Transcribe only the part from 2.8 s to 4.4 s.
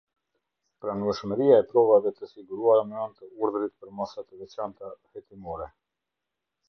me anë të urdhrit për masat